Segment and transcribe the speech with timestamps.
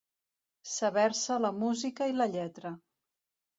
[0.75, 2.75] Saber-se la música i la lletra.